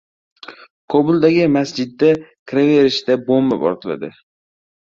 Kobuldagi 0.93 1.43
masjidga 1.59 2.09
kiraverishda 2.47 3.21
bomba 3.31 3.61
portladi 3.69 4.13